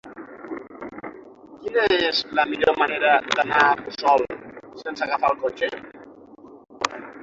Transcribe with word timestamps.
Quina 1.65 1.83
és 2.07 2.23
la 2.41 2.47
millor 2.55 2.81
manera 2.85 3.13
d'anar 3.37 3.63
a 3.69 3.79
Puçol 3.85 4.29
sense 4.85 5.09
agafar 5.11 5.35
el 5.35 5.43
cotxe? 5.49 5.75